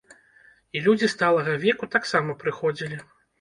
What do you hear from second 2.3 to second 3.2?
прыходзілі.